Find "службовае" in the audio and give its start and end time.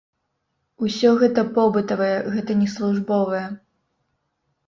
2.75-3.45